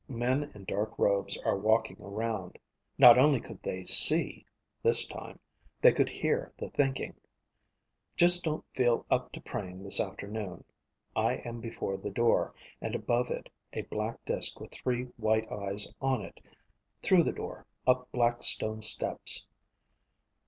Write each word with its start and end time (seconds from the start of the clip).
Men 0.09 0.51
in 0.55 0.63
dark 0.65 0.97
robes 0.97 1.37
are 1.45 1.55
walking 1.55 2.01
around. 2.01 2.57
(Not 2.97 3.19
only 3.19 3.39
could 3.39 3.61
they 3.61 3.83
see, 3.83 4.47
this 4.81 5.05
time; 5.07 5.37
they 5.79 5.91
could 5.93 6.09
hear 6.09 6.51
the 6.57 6.71
thinking.) 6.71 7.13
Just 8.15 8.43
don't 8.43 8.65
feel 8.73 9.05
up 9.11 9.31
to 9.33 9.39
praying 9.41 9.83
this 9.83 9.99
afternoon. 10.01 10.63
I 11.15 11.33
am 11.45 11.59
before 11.61 11.97
the 11.97 12.09
door, 12.09 12.55
and 12.81 12.95
above 12.95 13.29
it, 13.29 13.47
a 13.73 13.83
black 13.83 14.25
disk 14.25 14.59
with 14.59 14.71
three 14.73 15.03
white 15.17 15.47
eyes 15.51 15.93
on 16.01 16.23
it. 16.23 16.39
Through 17.03 17.21
the 17.23 17.31
door, 17.31 17.67
up 17.85 18.11
black 18.11 18.41
stone 18.41 18.81
steps. 18.81 19.45